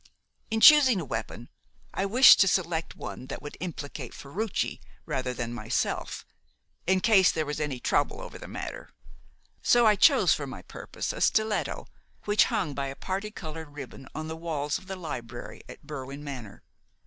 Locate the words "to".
2.39-2.47